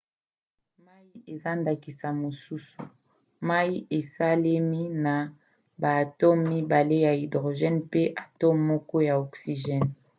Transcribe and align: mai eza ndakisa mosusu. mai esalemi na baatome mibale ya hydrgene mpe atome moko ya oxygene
mai 0.85 1.07
eza 1.33 1.51
ndakisa 1.59 2.07
mosusu. 2.21 2.79
mai 3.47 3.73
esalemi 3.99 4.81
na 5.03 5.15
baatome 5.81 6.43
mibale 6.51 6.97
ya 7.05 7.13
hydrgene 7.19 7.79
mpe 7.87 8.01
atome 8.23 8.59
moko 8.69 8.95
ya 9.07 9.13
oxygene 9.25 9.89